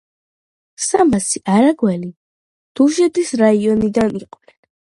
[0.85, 2.11] სამასი არაგველი
[2.81, 4.61] დუშეთის რაიონიდან იყვნენ.